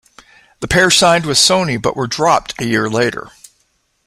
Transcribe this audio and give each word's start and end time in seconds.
The 0.61 0.67
pair 0.67 0.89
signed 0.89 1.27
with 1.27 1.37
Sony 1.37 1.79
but 1.79 1.95
were 1.95 2.07
dropped 2.07 2.59
a 2.59 2.65
year 2.65 2.89
later. 2.89 3.29